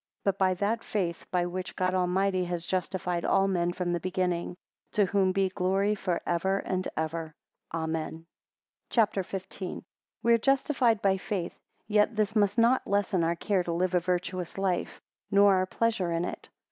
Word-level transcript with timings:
21 0.23 0.23
But 0.33 0.37
by 0.39 0.53
that 0.55 0.83
faith, 0.83 1.27
by 1.29 1.45
which 1.45 1.75
God 1.75 1.93
Almighty 1.93 2.45
has 2.45 2.65
justified 2.65 3.23
all 3.23 3.47
men 3.47 3.71
from 3.71 3.93
the 3.93 3.99
beginning; 3.99 4.57
to 4.93 5.05
whom 5.05 5.31
be 5.31 5.49
glory 5.49 5.93
for 5.93 6.19
ever 6.25 6.57
and 6.57 6.87
ever, 6.97 7.35
Amen. 7.71 8.25
CHAPTER 8.89 9.21
XV. 9.21 9.83
We 10.23 10.33
are 10.33 10.39
justified 10.39 11.03
by 11.03 11.17
faith; 11.17 11.53
yet 11.87 12.15
this 12.15 12.35
must 12.35 12.57
not 12.57 12.87
lessen 12.87 13.23
our 13.23 13.35
care 13.35 13.63
to 13.63 13.71
live 13.73 13.93
a 13.93 13.99
virtuous 13.99 14.57
life, 14.57 14.99
nor 15.29 15.53
our 15.53 15.67
pleasure 15.67 16.11
in 16.11 16.25
it. 16.25 16.49